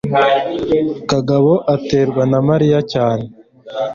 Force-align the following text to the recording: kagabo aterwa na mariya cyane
kagabo 1.11 1.51
aterwa 1.75 2.23
na 2.31 2.39
mariya 2.49 2.79
cyane 2.91 3.25